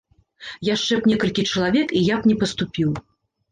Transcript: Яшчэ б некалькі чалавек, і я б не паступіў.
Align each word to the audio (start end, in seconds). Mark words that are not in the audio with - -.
Яшчэ 0.75 0.97
б 1.01 1.11
некалькі 1.11 1.45
чалавек, 1.53 1.87
і 2.01 2.03
я 2.09 2.19
б 2.25 2.33
не 2.33 2.39
паступіў. 2.43 2.89